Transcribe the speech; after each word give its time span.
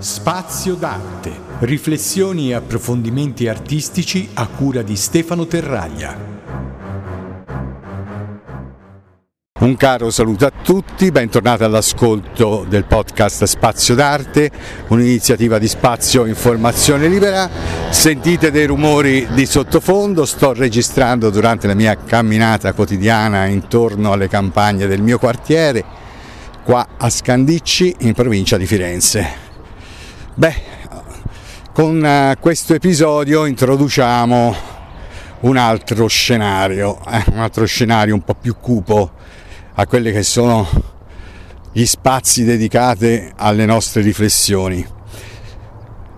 Spazio 0.00 0.76
d'arte. 0.76 1.30
Riflessioni 1.58 2.48
e 2.48 2.54
approfondimenti 2.54 3.48
artistici 3.48 4.30
a 4.32 4.46
cura 4.46 4.80
di 4.80 4.96
Stefano 4.96 5.46
Terraglia. 5.46 6.16
Un 9.60 9.76
caro 9.76 10.10
saluto 10.10 10.46
a 10.46 10.52
tutti, 10.62 11.10
bentornati 11.10 11.64
all'ascolto 11.64 12.64
del 12.66 12.86
podcast 12.86 13.44
Spazio 13.44 13.94
d'Arte, 13.94 14.50
un'iniziativa 14.88 15.58
di 15.58 15.68
spazio 15.68 16.24
informazione 16.24 17.06
libera. 17.06 17.50
Sentite 17.90 18.50
dei 18.50 18.64
rumori 18.64 19.28
di 19.34 19.44
sottofondo, 19.44 20.24
sto 20.24 20.54
registrando 20.54 21.28
durante 21.28 21.66
la 21.66 21.74
mia 21.74 21.94
camminata 21.94 22.72
quotidiana 22.72 23.44
intorno 23.44 24.12
alle 24.12 24.28
campagne 24.28 24.86
del 24.86 25.02
mio 25.02 25.18
quartiere, 25.18 25.84
qua 26.64 26.88
a 26.96 27.10
Scandicci 27.10 27.96
in 27.98 28.14
provincia 28.14 28.56
di 28.56 28.64
Firenze. 28.64 29.49
Beh, 30.32 30.54
con 31.72 32.04
eh, 32.04 32.36
questo 32.38 32.72
episodio 32.74 33.46
introduciamo 33.46 34.54
un 35.40 35.56
altro 35.56 36.06
scenario, 36.06 37.00
eh, 37.04 37.24
un 37.32 37.38
altro 37.40 37.66
scenario 37.66 38.14
un 38.14 38.22
po' 38.22 38.34
più 38.34 38.56
cupo 38.56 39.10
a 39.74 39.86
quelli 39.88 40.12
che 40.12 40.22
sono 40.22 40.68
gli 41.72 41.84
spazi 41.84 42.44
dedicati 42.44 43.28
alle 43.36 43.66
nostre 43.66 44.02
riflessioni. 44.02 44.86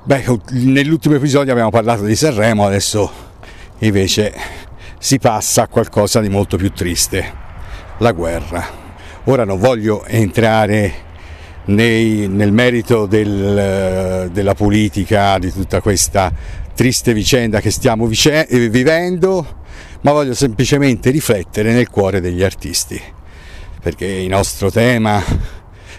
Beh, 0.04 0.24
nell'ultimo 0.50 1.14
episodio 1.14 1.52
abbiamo 1.52 1.70
parlato 1.70 2.04
di 2.04 2.14
Sanremo, 2.14 2.66
adesso 2.66 3.10
invece 3.78 4.34
si 4.98 5.18
passa 5.18 5.62
a 5.62 5.68
qualcosa 5.68 6.20
di 6.20 6.28
molto 6.28 6.58
più 6.58 6.70
triste, 6.70 7.32
la 7.96 8.12
guerra. 8.12 8.62
Ora 9.24 9.44
non 9.44 9.58
voglio 9.58 10.04
entrare 10.04 11.10
nei, 11.66 12.28
nel 12.28 12.52
merito 12.52 13.06
del, 13.06 14.30
della 14.32 14.54
politica, 14.54 15.38
di 15.38 15.52
tutta 15.52 15.80
questa 15.80 16.32
triste 16.74 17.12
vicenda 17.12 17.60
che 17.60 17.70
stiamo 17.70 18.06
vice- 18.06 18.46
vivendo, 18.70 19.60
ma 20.00 20.12
voglio 20.12 20.34
semplicemente 20.34 21.10
riflettere 21.10 21.72
nel 21.72 21.88
cuore 21.88 22.20
degli 22.20 22.42
artisti 22.42 23.20
perché 23.82 24.06
il 24.06 24.28
nostro 24.28 24.70
tema 24.70 25.20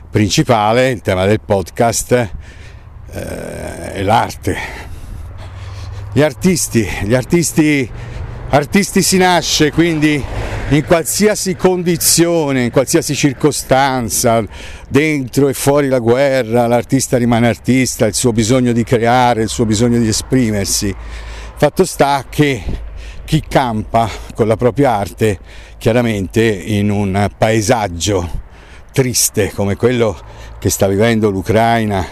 principale, 0.10 0.90
il 0.90 1.02
tema 1.02 1.26
del 1.26 1.42
podcast, 1.42 2.12
eh, 3.12 3.92
è 3.92 4.02
l'arte. 4.04 4.58
Gli 6.14 6.22
artisti, 6.22 6.88
gli 7.04 7.14
artisti, 7.14 7.90
artisti 8.52 9.02
si 9.02 9.18
nasce 9.18 9.72
quindi 9.72 10.24
in 10.76 10.86
qualsiasi 10.86 11.56
condizione, 11.56 12.64
in 12.64 12.72
qualsiasi 12.72 13.14
circostanza, 13.16 14.44
dentro 14.90 15.48
e 15.48 15.54
fuori 15.54 15.88
la 15.88 16.00
guerra, 16.00 16.66
l'artista 16.66 17.18
rimane 17.18 17.48
artista, 17.48 18.08
il 18.08 18.16
suo 18.16 18.32
bisogno 18.32 18.72
di 18.72 18.84
creare, 18.84 19.44
il 19.44 19.50
suo 19.50 19.66
bisogno 19.66 20.00
di 20.00 20.08
esprimersi. 20.08 20.94
Fatto 21.56 21.86
sta 21.86 22.26
che 22.28 22.64
chi 23.24 23.44
campa 23.48 24.10
con 24.34 24.48
la 24.48 24.56
propria 24.56 24.96
arte 24.96 25.40
chiaramente 25.78 26.44
in 26.44 26.90
un 26.90 27.30
paesaggio 27.38 28.42
triste 28.92 29.52
come 29.54 29.76
quello 29.76 30.18
che 30.60 30.70
sta 30.70 30.88
vivendo 30.88 31.30
l'Ucraina 31.30 32.06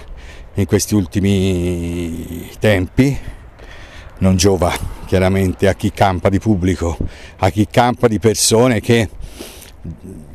in 0.54 0.66
questi 0.66 0.94
ultimi 0.94 2.50
tempi 2.60 3.18
non 4.20 4.36
giova 4.36 5.01
chiaramente 5.12 5.68
a 5.68 5.74
chi 5.74 5.92
campa 5.92 6.30
di 6.30 6.40
pubblico, 6.40 6.98
a 7.40 7.50
chi 7.50 7.68
campa 7.70 8.08
di 8.08 8.18
persone 8.18 8.80
che, 8.80 9.10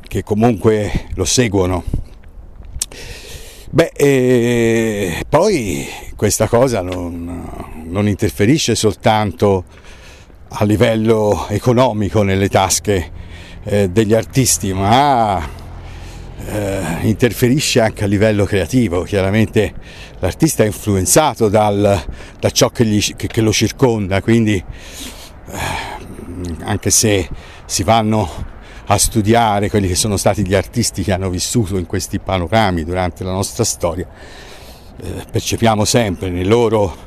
che 0.07 0.23
comunque 0.23 1.07
lo 1.15 1.25
seguono. 1.25 1.83
Beh, 3.71 3.93
e 3.97 5.25
poi 5.27 5.89
questa 6.15 6.47
cosa 6.47 6.83
non, 6.83 7.85
non 7.85 8.07
interferisce 8.07 8.75
soltanto 8.75 9.65
a 10.49 10.65
livello 10.67 11.47
economico 11.49 12.23
nelle 12.23 12.51
tasche 12.51 13.11
eh, 13.65 13.89
degli 13.89 14.13
artisti, 14.13 14.75
ma 14.75 15.43
eh, 16.45 16.99
interferisce 17.03 17.81
anche 17.81 18.05
a 18.05 18.07
livello 18.07 18.45
creativo. 18.45 19.03
Chiaramente 19.03 19.75
l'artista 20.19 20.63
è 20.63 20.67
influenzato 20.67 21.49
dal, 21.49 22.05
da 22.39 22.51
ciò 22.51 22.71
che, 22.71 22.85
gli, 22.85 23.01
che, 23.17 23.27
che, 23.27 23.41
lo 23.41 23.53
circonda, 23.53 24.21
quindi 24.21 24.55
eh, 25.51 25.59
anche 26.65 26.91
se 26.91 27.29
si 27.65 27.83
vanno 27.83 28.55
a 28.89 28.99
studiare 28.99 29.69
quelli 29.69 29.89
che 29.89 29.97
sono 29.97 30.17
stati 30.17 30.47
gli 30.47 30.55
artisti 30.55 31.03
che 31.03 31.13
hanno 31.13 31.29
vissuto 31.29 31.77
in 31.77 31.87
questi 31.87 32.21
panorami 32.21 32.85
durante 32.85 33.25
la 33.25 33.33
nostra 33.33 33.65
storia, 33.65 34.07
eh, 35.03 35.25
percepiamo 35.31 35.85
sempre 35.85 36.31
nel 36.31 36.47
loro 36.47 37.05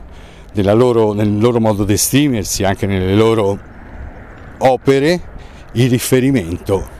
loro, 0.53 1.13
nel 1.13 1.38
loro 1.38 1.59
modo 1.59 1.85
di 1.85 1.94
esprimersi, 1.94 2.63
anche 2.63 2.85
nelle 2.85 3.16
loro 3.16 3.57
opere, 4.57 5.22
il 5.73 5.89
riferimento 5.89 6.97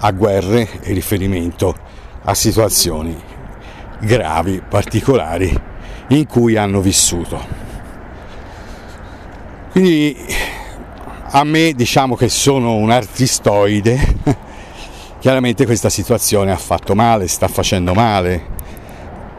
a 0.00 0.10
guerre 0.12 0.68
e 0.80 0.92
riferimento 0.92 1.74
a 2.22 2.34
situazioni 2.34 3.16
gravi, 4.00 4.62
particolari 4.66 5.54
in 6.08 6.26
cui 6.26 6.56
hanno 6.56 6.80
vissuto. 6.80 7.68
Quindi 9.70 10.16
a 11.32 11.44
me 11.44 11.72
diciamo 11.74 12.16
che 12.16 12.28
sono 12.28 12.74
un 12.74 12.90
artistoide, 12.90 14.16
chiaramente 15.20 15.64
questa 15.64 15.88
situazione 15.88 16.50
ha 16.50 16.56
fatto 16.56 16.94
male, 16.94 17.28
sta 17.28 17.46
facendo 17.46 17.94
male, 17.94 18.42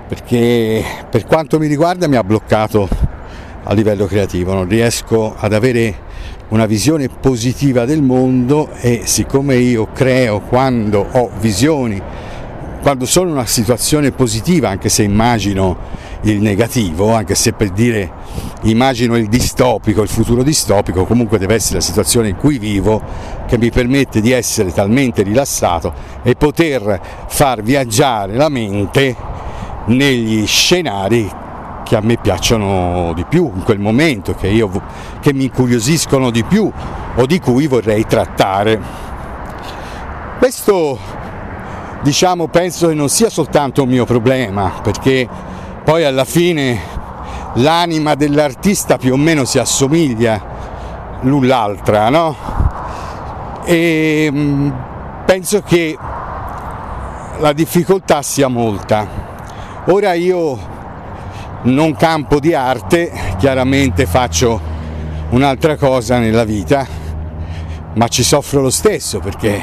perché 0.07 0.83
per 1.09 1.25
quanto 1.25 1.59
mi 1.59 1.67
riguarda 1.67 2.07
mi 2.07 2.15
ha 2.15 2.23
bloccato 2.23 2.87
a 3.63 3.73
livello 3.73 4.05
creativo, 4.05 4.53
non 4.53 4.67
riesco 4.67 5.35
ad 5.37 5.53
avere 5.53 6.09
una 6.51 6.65
visione 6.65 7.07
positiva 7.07 7.85
del 7.85 8.01
mondo 8.01 8.69
e 8.79 9.03
siccome 9.05 9.55
io 9.55 9.87
creo 9.93 10.41
quando 10.41 11.05
ho 11.09 11.29
visioni, 11.39 12.01
quando 12.81 13.05
sono 13.05 13.29
in 13.29 13.35
una 13.35 13.45
situazione 13.45 14.11
positiva, 14.11 14.67
anche 14.67 14.89
se 14.89 15.03
immagino 15.03 15.77
il 16.23 16.41
negativo, 16.41 17.13
anche 17.13 17.35
se 17.35 17.53
per 17.53 17.69
dire 17.69 18.11
immagino 18.63 19.15
il 19.15 19.29
distopico, 19.29 20.01
il 20.01 20.09
futuro 20.09 20.43
distopico, 20.43 21.05
comunque 21.05 21.37
deve 21.37 21.55
essere 21.55 21.75
la 21.75 21.85
situazione 21.85 22.27
in 22.27 22.35
cui 22.35 22.59
vivo 22.59 23.01
che 23.47 23.57
mi 23.57 23.71
permette 23.71 24.19
di 24.19 24.31
essere 24.31 24.73
talmente 24.73 25.23
rilassato 25.23 25.93
e 26.21 26.35
poter 26.35 26.99
far 27.27 27.61
viaggiare 27.61 28.35
la 28.35 28.49
mente 28.49 29.15
negli 29.85 30.45
scenari 30.45 31.40
che 31.91 31.97
a 31.97 32.01
me 32.01 32.15
piacciono 32.15 33.11
di 33.13 33.25
più 33.25 33.51
in 33.53 33.63
quel 33.63 33.79
momento, 33.79 34.33
che, 34.33 34.47
io, 34.47 34.71
che 35.19 35.33
mi 35.33 35.43
incuriosiscono 35.43 36.29
di 36.29 36.41
più 36.45 36.71
o 37.15 37.25
di 37.25 37.37
cui 37.41 37.67
vorrei 37.67 38.05
trattare. 38.05 38.79
Questo 40.37 40.97
diciamo 42.01 42.47
penso 42.47 42.87
che 42.87 42.93
non 42.93 43.09
sia 43.09 43.29
soltanto 43.29 43.83
un 43.83 43.89
mio 43.89 44.05
problema, 44.05 44.71
perché 44.81 45.27
poi 45.83 46.05
alla 46.05 46.23
fine 46.23 46.79
l'anima 47.55 48.15
dell'artista 48.15 48.95
più 48.97 49.11
o 49.11 49.17
meno 49.17 49.43
si 49.43 49.59
assomiglia 49.59 50.41
l'un 51.23 51.45
l'altra, 51.45 52.07
no? 52.07 52.33
E 53.65 54.29
mm, 54.31 54.71
penso 55.25 55.61
che 55.61 55.97
la 57.37 57.51
difficoltà 57.51 58.21
sia 58.21 58.47
molta. 58.47 59.05
Ora 59.87 60.13
io 60.13 60.79
non 61.63 61.95
campo 61.95 62.39
di 62.39 62.53
arte, 62.53 63.11
chiaramente 63.37 64.05
faccio 64.05 64.59
un'altra 65.29 65.77
cosa 65.77 66.17
nella 66.17 66.43
vita, 66.43 66.87
ma 67.93 68.07
ci 68.07 68.23
soffro 68.23 68.61
lo 68.61 68.69
stesso 68.69 69.19
perché 69.19 69.61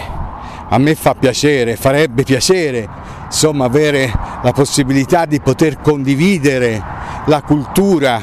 a 0.70 0.78
me 0.78 0.94
fa 0.94 1.14
piacere, 1.14 1.76
farebbe 1.76 2.22
piacere, 2.22 2.88
insomma, 3.24 3.64
avere 3.64 4.12
la 4.42 4.52
possibilità 4.52 5.24
di 5.24 5.40
poter 5.40 5.80
condividere 5.80 6.80
la 7.24 7.42
cultura 7.42 8.20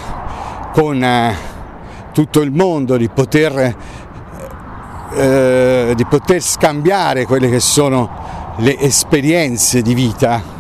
con 0.71 1.03
eh, 1.03 1.35
tutto 2.13 2.41
il 2.41 2.51
mondo, 2.51 2.97
di 2.97 3.09
poter, 3.09 3.75
eh, 5.13 5.93
di 5.95 6.05
poter 6.05 6.41
scambiare 6.41 7.25
quelle 7.25 7.49
che 7.49 7.59
sono 7.59 8.53
le 8.57 8.79
esperienze 8.79 9.81
di 9.81 9.93
vita 9.93 10.54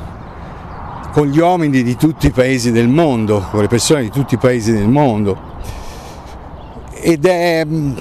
con 1.15 1.27
gli 1.27 1.39
uomini 1.39 1.81
di 1.81 1.95
tutti 1.95 2.27
i 2.27 2.31
paesi 2.31 2.73
del 2.73 2.89
mondo, 2.89 3.47
con 3.49 3.61
le 3.61 3.69
persone 3.69 4.01
di 4.01 4.09
tutti 4.09 4.33
i 4.33 4.37
paesi 4.37 4.73
del 4.73 4.89
mondo. 4.89 5.53
Ed 6.91 7.25
è, 7.25 7.63
mm, 7.65 7.97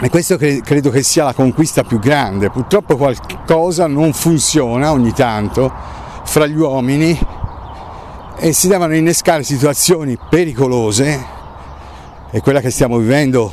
e 0.00 0.08
questo 0.08 0.38
credo 0.38 0.88
che 0.88 1.02
sia 1.02 1.24
la 1.24 1.34
conquista 1.34 1.84
più 1.84 1.98
grande. 1.98 2.48
Purtroppo 2.48 2.96
qualcosa 2.96 3.86
non 3.86 4.14
funziona 4.14 4.92
ogni 4.92 5.12
tanto 5.12 5.70
fra 6.24 6.46
gli 6.46 6.56
uomini 6.56 7.18
e 8.38 8.52
si 8.54 8.66
devono 8.66 8.94
innescare 8.94 9.42
situazioni 9.42 10.16
pericolose 10.30 11.22
e 12.30 12.40
quella 12.40 12.62
che 12.62 12.70
stiamo 12.70 12.96
vivendo 12.96 13.52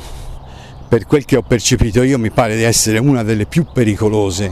per 0.88 1.06
quel 1.06 1.26
che 1.26 1.36
ho 1.36 1.42
percepito 1.42 2.02
io 2.02 2.18
mi 2.18 2.30
pare 2.30 2.56
di 2.56 2.62
essere 2.62 2.96
una 2.96 3.22
delle 3.22 3.44
più 3.44 3.66
pericolose 3.70 4.50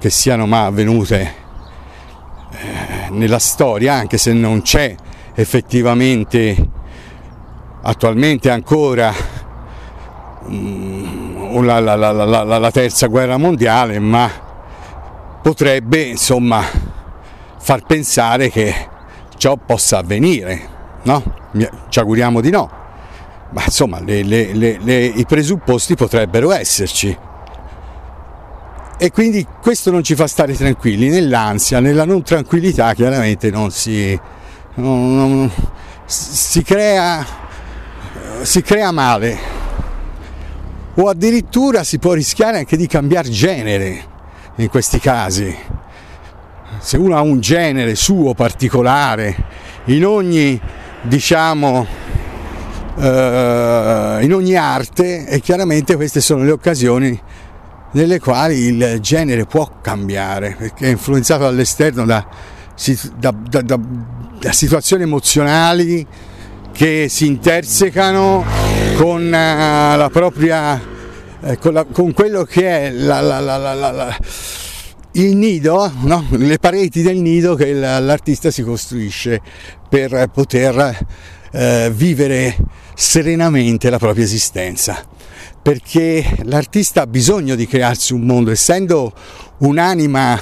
che 0.00 0.10
siano 0.10 0.44
mai 0.44 0.66
avvenute 0.66 1.42
nella 3.14 3.38
storia, 3.38 3.94
anche 3.94 4.18
se 4.18 4.32
non 4.32 4.62
c'è 4.62 4.94
effettivamente 5.34 6.56
attualmente 7.82 8.50
ancora 8.50 9.12
um, 10.46 11.64
la, 11.64 11.78
la, 11.80 11.94
la, 11.96 12.12
la, 12.12 12.70
terza 12.70 13.06
guerra 13.06 13.36
mondiale, 13.36 13.98
ma 13.98 14.30
potrebbe 15.42 16.00
insomma 16.02 16.62
far 17.58 17.84
pensare 17.84 18.50
che 18.50 18.74
ciò 19.36 19.56
possa 19.56 19.98
avvenire, 19.98 20.68
no? 21.02 21.22
Ci 21.88 21.98
auguriamo 21.98 22.40
di 22.40 22.50
no, 22.50 22.70
ma 23.50 23.62
insomma 23.64 24.00
le, 24.00 24.22
le, 24.22 24.52
le, 24.52 25.04
i 25.04 25.24
presupposti 25.26 25.94
potrebbero 25.94 26.50
esserci. 26.52 27.16
E 28.96 29.10
quindi 29.10 29.46
questo 29.60 29.90
non 29.90 30.04
ci 30.04 30.14
fa 30.14 30.26
stare 30.26 30.54
tranquilli, 30.54 31.08
nell'ansia, 31.08 31.80
nella 31.80 32.04
non 32.04 32.22
tranquillità 32.22 32.94
chiaramente 32.94 33.50
non 33.50 33.70
si, 33.70 34.18
non, 34.74 35.16
non, 35.16 35.50
si, 36.04 36.62
crea, 36.62 37.26
si 38.42 38.62
crea 38.62 38.92
male 38.92 39.62
o 40.94 41.08
addirittura 41.08 41.82
si 41.82 41.98
può 41.98 42.12
rischiare 42.12 42.58
anche 42.58 42.76
di 42.76 42.86
cambiare 42.86 43.28
genere 43.30 44.04
in 44.56 44.68
questi 44.68 45.00
casi. 45.00 45.54
Se 46.78 46.96
uno 46.96 47.16
ha 47.16 47.20
un 47.20 47.40
genere 47.40 47.96
suo 47.96 48.34
particolare 48.34 49.34
in 49.86 50.06
ogni 50.06 50.60
diciamo 51.02 51.86
eh, 52.96 54.18
in 54.22 54.32
ogni 54.32 54.56
arte 54.56 55.26
e 55.26 55.40
chiaramente 55.40 55.96
queste 55.96 56.20
sono 56.20 56.44
le 56.44 56.52
occasioni 56.52 57.20
nelle 57.94 58.18
quali 58.20 58.56
il 58.66 58.98
genere 59.00 59.46
può 59.46 59.78
cambiare 59.80 60.54
perché 60.58 60.86
è 60.86 60.90
influenzato 60.90 61.44
dall'esterno 61.44 62.04
da, 62.04 62.26
da, 63.18 63.34
da, 63.62 63.80
da 64.40 64.52
situazioni 64.52 65.04
emozionali 65.04 66.06
che 66.72 67.06
si 67.08 67.26
intersecano 67.26 68.44
con 68.96 69.24
uh, 69.24 69.30
la 69.30 70.10
propria 70.12 70.80
eh, 71.42 71.58
con, 71.58 71.72
la, 71.72 71.84
con, 71.84 72.12
quello 72.12 72.44
che 72.44 72.86
è 72.86 72.90
la, 72.90 73.20
la, 73.20 74.16
il 75.12 75.36
nido, 75.36 75.92
no? 76.02 76.26
le 76.30 76.58
pareti 76.58 77.02
del 77.02 77.18
nido 77.18 77.54
che 77.54 77.72
l'artista 77.72 78.50
si 78.50 78.62
costruisce 78.62 79.40
per 79.88 80.30
poter 80.32 81.06
eh, 81.52 81.92
vivere 81.94 82.56
serenamente 82.94 83.90
la 83.90 83.98
propria 83.98 84.24
esistenza 84.24 85.04
perché 85.64 86.40
l'artista 86.42 87.00
ha 87.00 87.06
bisogno 87.06 87.54
di 87.54 87.66
crearsi 87.66 88.12
un 88.12 88.20
mondo, 88.20 88.50
essendo 88.50 89.14
un'anima 89.60 90.38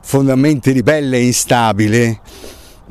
fondamentalmente 0.00 0.70
ribelle 0.70 1.16
e 1.16 1.26
instabile, 1.26 2.20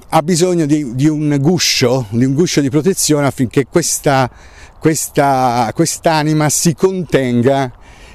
ha 0.09 0.21
bisogno 0.21 0.65
di, 0.65 0.93
di, 0.93 1.07
un 1.07 1.37
guscio, 1.39 2.07
di 2.09 2.25
un 2.25 2.33
guscio 2.33 2.59
di 2.59 2.69
protezione 2.69 3.27
affinché 3.27 3.65
questa, 3.67 4.29
questa, 4.77 5.71
quest'anima 5.73 6.49
si 6.49 6.75
contenga 6.75 7.71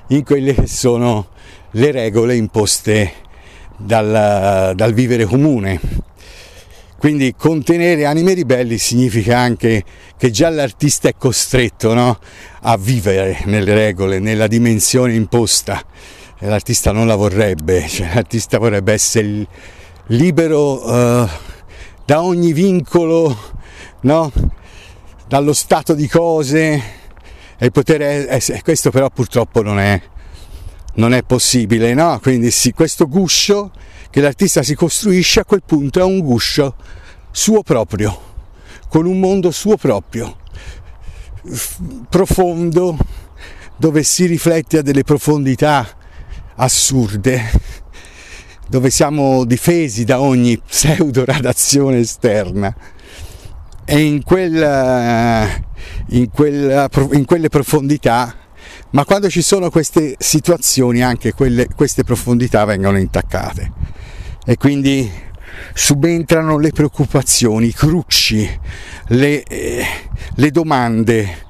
in 0.09 0.25
quelle 0.25 0.53
che 0.53 0.67
sono 0.67 1.29
le 1.71 1.91
regole 1.91 2.37
imposte 2.37 3.13
dal, 3.79 4.75
dal 4.75 4.93
vivere 4.93 5.25
comune. 5.25 5.81
Quindi 6.97 7.35
contenere 7.37 8.07
anime 8.07 8.33
ribelli 8.33 8.79
significa 8.79 9.39
anche 9.39 9.85
che 10.17 10.31
già 10.31 10.49
l'artista 10.49 11.09
è 11.09 11.15
costretto 11.19 11.93
no? 11.93 12.19
a 12.63 12.77
vivere 12.77 13.43
nelle 13.45 13.75
regole, 13.75 14.19
nella 14.19 14.47
dimensione 14.47 15.15
imposta. 15.15 15.85
E 16.39 16.47
l'artista 16.47 16.93
non 16.93 17.07
la 17.07 17.17
vorrebbe, 17.17 17.87
cioè, 17.89 18.11
l'artista 18.15 18.59
vorrebbe 18.59 18.93
essere 18.93 19.47
libero 20.07 20.85
uh, 20.85 21.29
da 22.05 22.23
ogni 22.23 22.53
vincolo, 22.53 23.37
no? 24.03 24.33
dallo 25.27 25.53
stato 25.53 25.95
di 25.95 26.09
cose 26.09 26.83
e 27.59 27.71
poter 27.71 28.03
essere, 28.03 28.63
questo 28.63 28.91
però 28.91 29.11
purtroppo 29.11 29.63
non 29.63 29.79
è, 29.79 30.01
non 30.95 31.15
è 31.15 31.23
possibile, 31.23 31.95
no? 31.95 32.19
Quindi 32.21 32.51
sì, 32.51 32.73
questo 32.73 33.09
guscio 33.09 33.71
che 34.15 34.21
l'artista 34.21 34.63
si 34.63 34.77
costruisce 34.77 35.41
a 35.41 35.45
quel 35.45 35.65
punto 35.67 35.99
è 35.99 36.05
un 36.05 36.21
guscio 36.21 36.77
suo 37.33 37.65
proprio, 37.65 38.17
con 38.89 39.07
un 39.07 39.19
mondo 39.19 39.51
suo 39.51 39.77
proprio, 39.77 40.37
profondo, 42.09 42.97
dove 43.77 44.05
si 44.05 44.27
riflette 44.27 44.79
a 44.79 44.83
delle 44.83 45.03
profondità 45.03 45.85
assurde, 46.55 47.43
dove 48.69 48.89
siamo 48.91 49.45
difesi 49.45 50.05
da 50.05 50.21
ogni 50.21 50.61
pseudo 50.61 51.25
radazione 51.25 51.99
esterna. 51.99 52.73
E 53.85 53.99
in, 53.99 54.23
quel, 54.23 55.65
in, 56.11 56.31
quel, 56.31 56.89
in 57.15 57.25
quelle 57.25 57.49
profondità 57.49 58.33
ma 58.91 59.05
quando 59.05 59.29
ci 59.29 59.43
sono 59.43 59.71
queste 59.71 60.15
situazioni 60.19 61.03
anche 61.03 61.33
quelle, 61.33 61.67
queste 61.75 62.05
profondità 62.05 62.65
vengono 62.65 62.97
intaccate 62.97 63.73
e 64.45 64.57
quindi 64.57 65.11
subentrano 65.73 66.59
le 66.59 66.71
preoccupazioni, 66.71 67.69
i 67.69 67.73
crucci, 67.73 68.49
le, 69.09 69.43
eh, 69.43 69.85
le 70.35 70.51
domande 70.51 71.43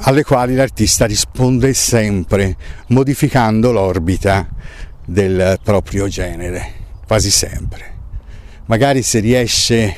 alle 0.00 0.24
quali 0.24 0.54
l'artista 0.54 1.06
risponde 1.06 1.72
sempre 1.72 2.56
modificando 2.88 3.70
l'orbita 3.70 4.48
del 5.04 5.58
proprio 5.62 6.08
genere, 6.08 6.72
quasi 7.06 7.30
sempre. 7.30 7.94
Magari 8.66 9.02
se 9.02 9.20
riesce, 9.20 9.96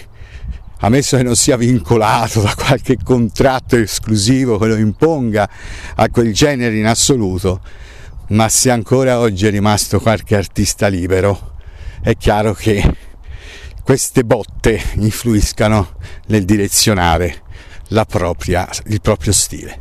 ammesso 0.80 1.16
che 1.16 1.22
non 1.22 1.36
sia 1.36 1.56
vincolato 1.56 2.42
da 2.42 2.54
qualche 2.54 2.98
contratto 3.02 3.76
esclusivo 3.76 4.58
che 4.58 4.66
lo 4.66 4.76
imponga 4.76 5.48
a 5.94 6.08
quel 6.10 6.34
genere 6.34 6.76
in 6.76 6.86
assoluto, 6.86 7.62
ma 8.28 8.50
se 8.50 8.70
ancora 8.70 9.20
oggi 9.20 9.46
è 9.46 9.50
rimasto 9.50 10.00
qualche 10.00 10.36
artista 10.36 10.88
libero, 10.88 11.56
è 12.02 12.16
chiaro 12.16 12.54
che 12.54 12.96
queste 13.82 14.24
botte 14.24 14.80
influiscano 14.96 15.94
nel 16.26 16.44
direzionare 16.44 17.42
propria, 18.06 18.68
il 18.86 19.00
proprio 19.00 19.32
stile. 19.32 19.80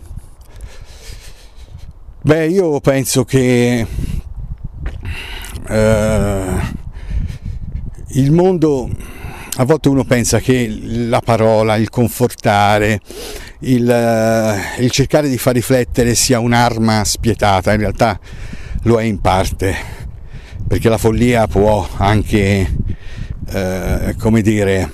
Beh, 2.22 2.48
io 2.48 2.80
penso 2.80 3.24
che 3.26 3.86
eh, 5.68 6.76
il 8.08 8.32
mondo, 8.32 8.90
a 9.58 9.66
volte 9.66 9.90
uno 9.90 10.04
pensa 10.04 10.40
che 10.40 10.68
la 10.82 11.20
parola, 11.20 11.76
il 11.76 11.90
confortare, 11.90 13.02
il, 13.60 13.90
eh, 13.90 14.82
il 14.82 14.92
cercare 14.92 15.30
di 15.30 15.38
far 15.38 15.54
riflettere 15.54 16.16
sia 16.16 16.40
un'arma 16.40 17.04
spietata, 17.04 17.74
in 17.74 17.80
realtà 17.80 18.20
lo 18.84 19.00
è 19.00 19.04
in 19.04 19.20
parte 19.20 20.07
perché 20.68 20.90
la 20.90 20.98
follia 20.98 21.48
può 21.48 21.88
anche, 21.98 22.76
eh, 23.48 24.16
come 24.20 24.42
dire, 24.42 24.92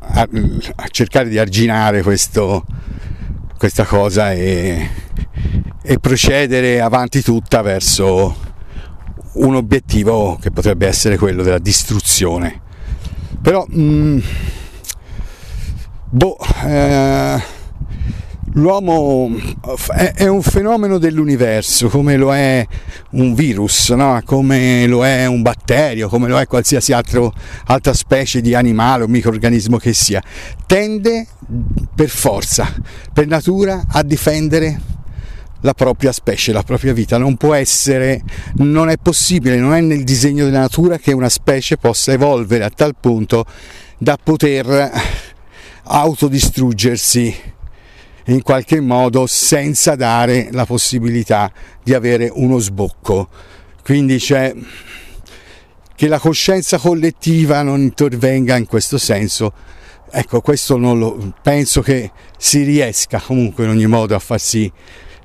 a, 0.00 0.28
a 0.76 0.88
cercare 0.88 1.28
di 1.28 1.38
arginare 1.38 2.02
questo, 2.02 2.64
questa 3.58 3.84
cosa 3.84 4.32
e, 4.32 4.88
e, 5.82 5.98
procedere 5.98 6.80
avanti 6.80 7.20
tutta 7.20 7.60
verso 7.60 8.36
un 9.34 9.54
obiettivo 9.54 10.38
che 10.40 10.50
potrebbe 10.50 10.86
essere 10.86 11.18
quello 11.18 11.42
della 11.42 11.58
distruzione. 11.58 12.62
Però, 13.42 13.66
mh, 13.68 13.82
mm, 13.82 14.18
boh, 16.08 16.38
eh, 16.64 17.42
l'uomo 18.54 19.30
è, 20.14 20.26
un 20.26 20.42
fenomeno 20.42 20.98
dell'universo, 20.98 21.88
come 21.88 22.16
lo 22.16 22.34
è 22.34 22.66
un 23.10 23.34
virus, 23.34 23.90
no? 23.90 24.20
come 24.24 24.86
lo 24.86 25.04
è 25.04 25.26
un 25.26 25.42
batterio, 25.42 26.08
come 26.08 26.28
lo 26.28 26.38
è 26.38 26.46
qualsiasi 26.46 26.92
altro, 26.92 27.32
altra 27.66 27.94
specie 27.94 28.40
di 28.40 28.54
animale 28.54 29.04
o 29.04 29.08
microorganismo 29.08 29.76
che 29.78 29.92
sia. 29.92 30.22
Tende 30.66 31.26
per 31.94 32.08
forza, 32.08 32.72
per 33.12 33.26
natura, 33.26 33.84
a 33.88 34.02
difendere 34.02 34.80
la 35.60 35.72
propria 35.72 36.12
specie, 36.12 36.52
la 36.52 36.62
propria 36.62 36.92
vita. 36.92 37.16
Non 37.18 37.36
può 37.36 37.54
essere, 37.54 38.22
non 38.56 38.88
è 38.88 38.96
possibile, 39.02 39.56
non 39.56 39.74
è 39.74 39.80
nel 39.80 40.04
disegno 40.04 40.44
della 40.44 40.60
natura 40.60 40.98
che 40.98 41.12
una 41.12 41.30
specie 41.30 41.76
possa 41.76 42.12
evolvere 42.12 42.64
a 42.64 42.70
tal 42.70 42.94
punto 42.98 43.46
da 43.98 44.18
poter 44.22 44.90
autodistruggersi 45.86 47.52
in 48.26 48.42
qualche 48.42 48.80
modo 48.80 49.26
senza 49.26 49.94
dare 49.96 50.48
la 50.52 50.64
possibilità 50.64 51.52
di 51.82 51.94
avere 51.94 52.30
uno 52.32 52.58
sbocco. 52.58 53.28
Quindi 53.82 54.18
c'è 54.18 54.54
che 55.94 56.08
la 56.08 56.18
coscienza 56.18 56.78
collettiva 56.78 57.62
non 57.62 57.80
intervenga 57.80 58.56
in 58.56 58.66
questo 58.66 58.98
senso. 58.98 59.52
Ecco, 60.10 60.40
questo 60.40 60.76
non 60.76 60.98
lo 60.98 61.34
penso 61.42 61.80
che 61.82 62.10
si 62.38 62.62
riesca 62.62 63.20
comunque 63.20 63.64
in 63.64 63.70
ogni 63.70 63.86
modo 63.86 64.14
a 64.14 64.18
far 64.18 64.40
sì 64.40 64.70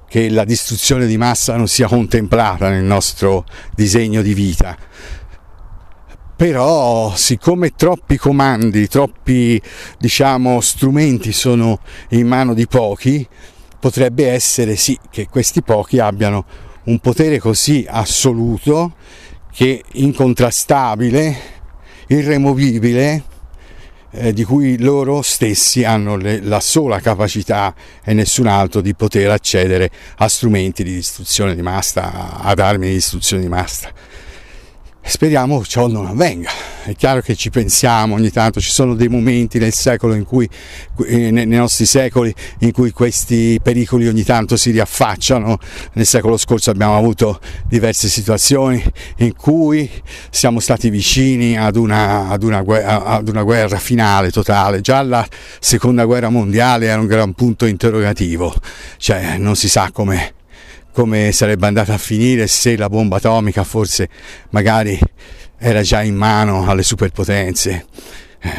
che 0.07 0.29
la 0.29 0.43
distruzione 0.43 1.05
di 1.05 1.17
massa 1.17 1.55
non 1.55 1.67
sia 1.67 1.87
contemplata 1.87 2.69
nel 2.69 2.83
nostro 2.83 3.45
disegno 3.75 4.21
di 4.21 4.33
vita. 4.33 4.75
Però 6.39 7.13
siccome 7.17 7.75
troppi 7.75 8.15
comandi, 8.15 8.87
troppi 8.87 9.61
diciamo, 9.97 10.61
strumenti 10.61 11.33
sono 11.33 11.81
in 12.11 12.27
mano 12.27 12.53
di 12.53 12.65
pochi, 12.65 13.27
potrebbe 13.77 14.29
essere 14.29 14.77
sì 14.77 14.97
che 15.09 15.27
questi 15.27 15.61
pochi 15.61 15.99
abbiano 15.99 16.45
un 16.85 16.99
potere 16.99 17.39
così 17.39 17.85
assoluto 17.85 18.93
che 19.51 19.83
incontrastabile, 19.95 21.35
irremovibile, 22.07 23.23
eh, 24.11 24.31
di 24.31 24.45
cui 24.45 24.79
loro 24.79 25.21
stessi 25.21 25.83
hanno 25.83 26.15
le, 26.15 26.39
la 26.39 26.61
sola 26.61 27.01
capacità 27.01 27.75
e 28.01 28.13
nessun 28.13 28.47
altro 28.47 28.79
di 28.79 28.95
poter 28.95 29.29
accedere 29.29 29.91
a 30.19 30.29
strumenti 30.29 30.85
di 30.85 30.93
distruzione 30.93 31.53
di 31.53 31.61
massa, 31.61 32.39
ad 32.39 32.59
armi 32.59 32.87
di 32.87 32.93
distruzione 32.93 33.41
di 33.41 33.49
massa. 33.49 33.91
Speriamo 35.01 35.63
ciò 35.65 35.87
non 35.87 36.05
avvenga. 36.05 36.49
È 36.83 36.95
chiaro 36.95 37.21
che 37.21 37.35
ci 37.35 37.49
pensiamo 37.49 38.15
ogni 38.15 38.31
tanto, 38.31 38.59
ci 38.59 38.69
sono 38.69 38.95
dei 38.95 39.07
momenti 39.07 39.59
nel 39.59 39.73
secolo 39.73 40.13
in 40.13 40.23
cui, 40.23 40.47
eh, 41.05 41.31
nei 41.31 41.45
nostri 41.45 41.85
secoli, 41.85 42.33
in 42.59 42.71
cui 42.71 42.91
questi 42.91 43.59
pericoli 43.61 44.07
ogni 44.07 44.23
tanto 44.23 44.55
si 44.55 44.71
riaffacciano. 44.71 45.57
Nel 45.93 46.05
secolo 46.05 46.37
scorso 46.37 46.69
abbiamo 46.69 46.97
avuto 46.97 47.39
diverse 47.67 48.07
situazioni 48.07 48.83
in 49.17 49.35
cui 49.35 49.89
siamo 50.29 50.59
stati 50.59 50.89
vicini 50.89 51.57
ad 51.57 51.75
una, 51.75 52.29
ad 52.29 52.43
una, 52.43 52.63
ad 53.05 53.27
una 53.27 53.43
guerra 53.43 53.77
finale, 53.77 54.31
totale. 54.31 54.81
Già 54.81 55.01
la 55.01 55.27
seconda 55.59 56.05
guerra 56.05 56.29
mondiale 56.29 56.87
era 56.87 56.99
un 56.99 57.07
gran 57.07 57.33
punto 57.33 57.65
interrogativo, 57.65 58.53
cioè 58.97 59.37
non 59.37 59.55
si 59.55 59.69
sa 59.69 59.89
come 59.91 60.33
come 60.91 61.31
sarebbe 61.31 61.67
andata 61.67 61.93
a 61.93 61.97
finire 61.97 62.47
se 62.47 62.75
la 62.75 62.89
bomba 62.89 63.17
atomica 63.17 63.63
forse 63.63 64.09
magari 64.49 64.99
era 65.57 65.81
già 65.81 66.01
in 66.01 66.15
mano 66.15 66.67
alle 66.67 66.83
superpotenze, 66.83 67.85
eh, 68.41 68.49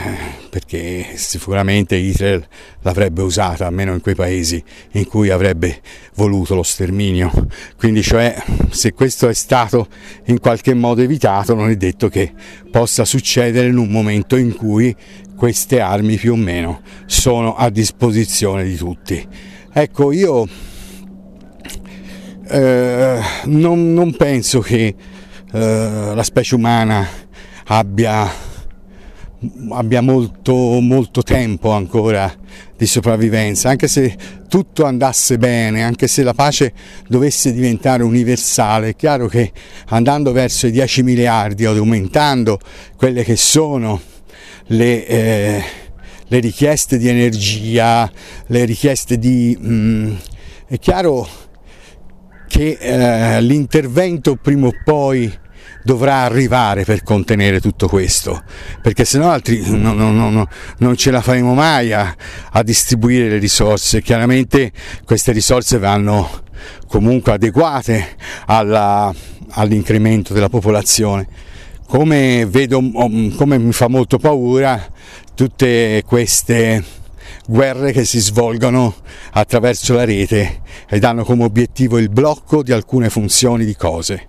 perché 0.51 1.13
sicuramente 1.15 1.97
Hitler 1.97 2.47
l'avrebbe 2.83 3.23
usata, 3.23 3.67
almeno 3.67 3.95
in 3.95 4.03
quei 4.03 4.15
paesi 4.15 4.63
in 4.93 5.07
cui 5.07 5.31
avrebbe 5.31 5.81
voluto 6.15 6.55
lo 6.55 6.63
sterminio. 6.63 7.31
Quindi 7.77 8.03
cioè 8.03 8.37
se 8.69 8.93
questo 8.93 9.29
è 9.29 9.35
stato 9.35 9.89
in 10.27 10.39
qualche 10.41 10.75
modo 10.75 11.01
evitato 11.01 11.55
non 11.55 11.71
è 11.71 11.77
detto 11.77 12.09
che 12.09 12.33
possa 12.71 13.07
succedere 13.07 13.69
in 13.69 13.79
un 13.79 13.89
momento 13.89 14.37
in 14.37 14.55
cui 14.55 14.95
queste 15.35 15.81
armi 15.81 16.17
più 16.17 16.35
o 16.35 16.37
meno 16.37 16.83
sono 17.07 17.57
a 17.57 17.71
disposizione 17.71 18.65
di 18.65 18.77
tutti. 18.77 19.27
Ecco, 19.73 20.13
io 20.13 20.47
eh, 22.51 23.21
non, 23.45 23.93
non, 23.93 24.15
penso 24.17 24.61
che 24.61 24.95
eh, 25.53 26.13
la 26.15 26.23
specie 26.23 26.57
umana 26.57 27.07
abbia, 27.67 28.29
abbia 29.71 30.01
molto, 30.01 30.55
molto 30.81 31.23
tempo 31.23 31.71
ancora 31.71 32.33
di 32.77 32.87
sopravvivenza, 32.87 33.69
anche 33.69 33.87
se 33.87 34.17
tutto 34.49 34.85
andasse 34.85 35.39
bene, 35.39 35.85
anche 35.85 36.09
se 36.09 36.23
la 36.23 36.35
pace 36.35 36.73
dovesse 37.07 37.53
diventare 37.53 38.03
universale, 38.03 38.89
è 38.89 38.97
chiaro 38.97 39.29
che 39.29 39.53
andando 39.89 40.33
verso 40.33 40.67
i 40.67 40.73
10 40.73 41.03
miliardi 41.05 41.65
aumentando 41.67 42.59
quelle 42.97 43.23
che 43.23 43.37
sono 43.37 44.01
le, 44.67 45.07
eh, 45.07 45.65
le 46.27 46.39
richieste 46.39 46.99
di 46.99 47.09
energia, 47.09 48.11
le 48.47 48.65
richieste 48.65 49.19
di... 49.19 49.57
Mh, 49.59 49.73
mm, 49.73 50.15
è 50.67 50.79
chiaro 50.79 51.29
che 52.51 52.79
eh, 52.81 53.41
l'intervento 53.43 54.35
prima 54.35 54.67
o 54.67 54.73
poi 54.85 55.33
dovrà 55.85 56.23
arrivare 56.23 56.83
per 56.83 57.05
contenere 57.05 57.61
tutto 57.61 57.87
questo, 57.87 58.43
perché 58.83 59.05
se 59.05 59.19
no 59.19 59.31
altri 59.31 59.63
no, 59.71 59.93
no, 59.93 60.11
no, 60.11 60.49
non 60.79 60.97
ce 60.97 61.13
la 61.13 61.21
faremo 61.21 61.55
mai 61.55 61.93
a, 61.93 62.13
a, 62.51 62.63
distribuire 62.65 63.29
le 63.29 63.39
risorse. 63.39 64.03
Chiaramente 64.03 64.73
queste 65.05 65.31
risorse 65.31 65.79
vanno 65.79 66.43
comunque 66.89 67.35
adeguate 67.35 68.17
alla, 68.47 69.15
all'incremento 69.51 70.35
della 70.35 70.49
popolazione. 70.49 71.29
Come 71.87 72.47
vedo, 72.47 72.81
come 73.37 73.59
mi 73.59 73.73
fa 73.73 73.87
molto 73.87 74.19
paura 74.19 74.85
tutte 75.37 76.03
queste 76.05 76.85
guerre 77.51 77.91
che 77.91 78.05
si 78.05 78.21
svolgono 78.21 78.95
attraverso 79.33 79.93
la 79.93 80.05
rete 80.05 80.63
ed 80.89 81.03
hanno 81.03 81.25
come 81.25 81.43
obiettivo 81.43 81.99
il 81.99 82.09
blocco 82.09 82.63
di 82.63 82.71
alcune 82.71 83.11
funzioni 83.11 83.65
di 83.65 83.75
cose. 83.75 84.29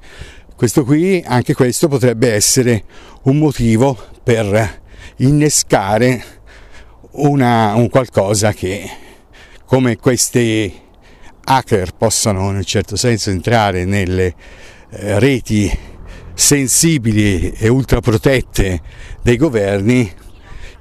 Questo 0.55 0.83
qui, 0.83 1.23
anche 1.23 1.53
questo 1.53 1.87
potrebbe 1.87 2.33
essere 2.33 2.83
un 3.23 3.37
motivo 3.37 3.95
per 4.23 4.81
innescare 5.17 6.23
una, 7.11 7.75
un 7.75 7.89
qualcosa 7.89 8.53
che 8.53 8.89
come 9.65 9.97
questi 9.97 10.73
hacker 11.43 11.93
possano 11.93 12.49
in 12.49 12.55
un 12.55 12.63
certo 12.63 12.95
senso 12.95 13.29
entrare 13.29 13.85
nelle 13.85 14.33
eh, 14.89 15.19
reti 15.19 15.71
sensibili 16.33 17.51
e 17.51 17.67
ultraprotette 17.67 18.81
dei 19.21 19.37
governi 19.37 20.11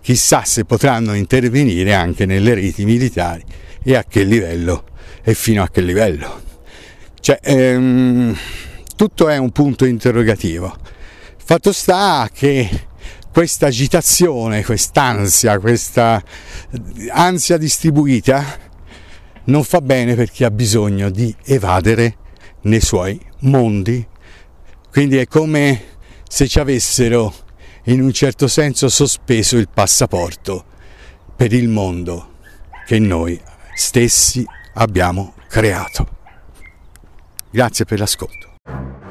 chissà 0.00 0.44
se 0.44 0.64
potranno 0.64 1.14
intervenire 1.14 1.94
anche 1.94 2.26
nelle 2.26 2.54
reti 2.54 2.84
militari 2.84 3.44
e 3.82 3.96
a 3.96 4.04
che 4.04 4.22
livello 4.22 4.84
e 5.22 5.34
fino 5.34 5.62
a 5.62 5.68
che 5.68 5.80
livello. 5.80 6.42
Cioè, 7.20 7.38
ehm, 7.42 8.36
tutto 8.96 9.28
è 9.28 9.36
un 9.36 9.50
punto 9.50 9.84
interrogativo. 9.84 10.74
Fatto 11.36 11.72
sta 11.72 12.28
che 12.32 12.68
questa 13.32 13.66
agitazione, 13.66 14.64
quest'ansia, 14.64 15.58
questa 15.58 16.22
ansia 17.10 17.56
distribuita 17.56 18.44
non 19.44 19.64
fa 19.64 19.80
bene 19.80 20.14
per 20.14 20.30
chi 20.30 20.44
ha 20.44 20.50
bisogno 20.50 21.10
di 21.10 21.34
evadere 21.44 22.16
nei 22.62 22.80
suoi 22.80 23.20
mondi. 23.40 24.06
Quindi 24.90 25.16
è 25.18 25.26
come 25.26 25.82
se 26.28 26.48
ci 26.48 26.58
avessero 26.58 27.32
in 27.84 28.00
un 28.00 28.12
certo 28.12 28.48
senso 28.48 28.88
sospeso 28.88 29.56
il 29.56 29.68
passaporto 29.72 30.64
per 31.34 31.52
il 31.52 31.68
mondo 31.68 32.34
che 32.86 32.98
noi 32.98 33.40
stessi 33.74 34.44
abbiamo 34.74 35.34
creato. 35.48 36.18
Grazie 37.50 37.84
per 37.84 37.98
l'ascolto. 37.98 38.48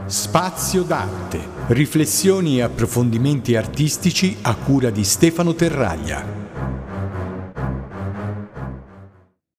Spazio 0.06 0.84
d'arte, 0.84 1.40
riflessioni 1.68 2.58
e 2.58 2.64
approfondimenti 2.64 3.56
artistici 3.56 4.38
a 4.42 4.56
cura 4.56 4.90
di 4.90 5.04
Stefano 5.04 5.54
Terraglia. 5.54 6.49